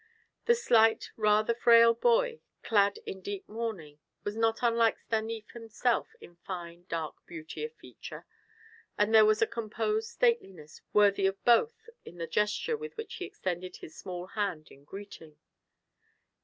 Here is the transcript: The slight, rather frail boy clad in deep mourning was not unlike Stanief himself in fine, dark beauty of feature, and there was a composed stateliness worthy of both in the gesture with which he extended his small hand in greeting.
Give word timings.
The 0.45 0.55
slight, 0.55 1.11
rather 1.15 1.53
frail 1.53 1.93
boy 1.93 2.39
clad 2.63 2.97
in 3.05 3.21
deep 3.21 3.47
mourning 3.47 3.99
was 4.23 4.35
not 4.35 4.57
unlike 4.63 4.97
Stanief 4.97 5.51
himself 5.51 6.15
in 6.19 6.37
fine, 6.37 6.85
dark 6.89 7.23
beauty 7.27 7.63
of 7.63 7.75
feature, 7.75 8.25
and 8.97 9.13
there 9.13 9.25
was 9.25 9.43
a 9.43 9.45
composed 9.45 10.09
stateliness 10.09 10.81
worthy 10.91 11.27
of 11.27 11.45
both 11.45 11.87
in 12.03 12.17
the 12.17 12.25
gesture 12.25 12.75
with 12.75 12.97
which 12.97 13.13
he 13.17 13.25
extended 13.25 13.75
his 13.75 13.95
small 13.95 14.25
hand 14.25 14.69
in 14.71 14.85
greeting. 14.85 15.37